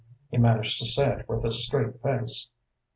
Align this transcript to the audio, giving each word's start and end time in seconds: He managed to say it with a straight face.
He 0.31 0.37
managed 0.39 0.79
to 0.79 0.87
say 0.87 1.11
it 1.19 1.29
with 1.29 1.45
a 1.45 1.51
straight 1.51 2.01
face. 2.01 2.49